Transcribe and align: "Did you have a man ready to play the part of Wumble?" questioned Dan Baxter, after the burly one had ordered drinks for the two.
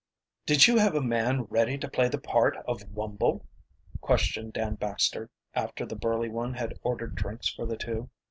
"Did 0.47 0.65
you 0.65 0.79
have 0.79 0.95
a 0.95 0.99
man 1.01 1.43
ready 1.43 1.77
to 1.77 1.87
play 1.87 2.07
the 2.09 2.17
part 2.17 2.57
of 2.67 2.81
Wumble?" 2.91 3.45
questioned 4.01 4.53
Dan 4.53 4.73
Baxter, 4.73 5.29
after 5.53 5.85
the 5.85 5.95
burly 5.95 6.27
one 6.27 6.55
had 6.55 6.79
ordered 6.81 7.13
drinks 7.13 7.49
for 7.49 7.67
the 7.67 7.77
two. 7.77 8.09